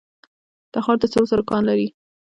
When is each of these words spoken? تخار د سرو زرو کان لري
تخار 0.73 0.97
د 1.01 1.03
سرو 1.11 1.25
زرو 1.29 1.47
کان 1.49 1.61
لري 1.69 1.87